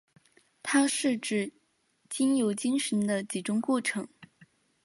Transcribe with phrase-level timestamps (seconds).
[0.63, 1.53] 它是指
[2.09, 4.07] 经由精神的集中过程。